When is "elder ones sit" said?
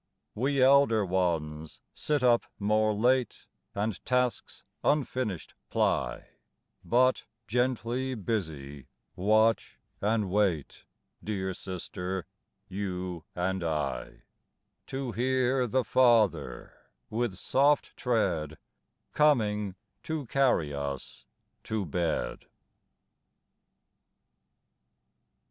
0.63-2.23